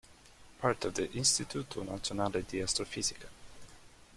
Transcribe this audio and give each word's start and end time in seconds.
Part 0.59 0.83
of 0.85 0.93
the 0.95 1.07
Istituto 1.11 1.83
Nazionale 1.85 2.43
di 2.49 2.59
Astrofisica. 2.59 3.27